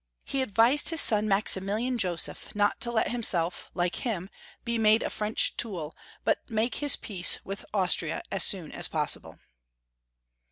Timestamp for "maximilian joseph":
1.27-2.55